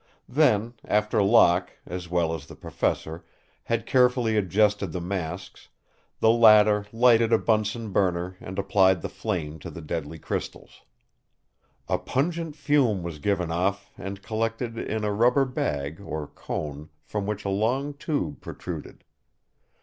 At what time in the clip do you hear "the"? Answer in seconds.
2.47-2.55, 4.93-4.99, 6.19-6.31, 9.03-9.09, 9.69-9.79